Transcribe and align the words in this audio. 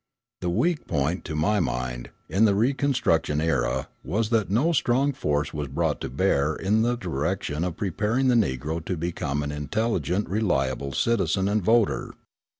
The 0.39 0.49
weak 0.49 0.87
point, 0.87 1.23
to 1.25 1.35
my 1.35 1.59
mind, 1.59 2.09
in 2.27 2.45
the 2.45 2.55
reconstruction 2.55 3.39
era 3.39 3.87
was 4.03 4.29
that 4.31 4.49
no 4.49 4.71
strong 4.71 5.13
force 5.13 5.53
was 5.53 5.67
brought 5.67 6.01
to 6.01 6.09
bear 6.09 6.55
in 6.55 6.81
the 6.81 6.97
direction 6.97 7.63
of 7.63 7.77
preparing 7.77 8.27
the 8.27 8.33
Negro 8.33 8.83
to 8.85 8.97
become 8.97 9.43
an 9.43 9.51
intelligent, 9.51 10.27
reliable 10.27 10.91
citizen 10.91 11.47
and 11.47 11.61
voter. 11.61 12.15